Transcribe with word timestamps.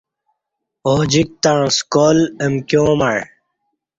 اوجِک 0.87 1.29
تعں 1.41 1.63
سکال 1.77 2.17
امکیاں 2.45 2.91
مع 2.99 3.11